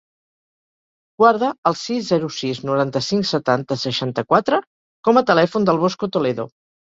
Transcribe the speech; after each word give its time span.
Guarda 1.23 1.49
el 1.71 1.75
sis, 1.81 2.07
zero, 2.13 2.29
sis, 2.37 2.61
noranta-cinc, 2.69 3.29
setanta, 3.33 3.77
seixanta-quatre 3.83 4.61
com 5.09 5.21
a 5.21 5.23
telèfon 5.33 5.69
del 5.71 5.83
Bosco 5.87 6.11
Toledo. 6.17 6.49